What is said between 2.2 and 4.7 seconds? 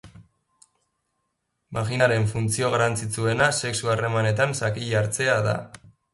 funtzio garrantzitsuena sexu harremanetan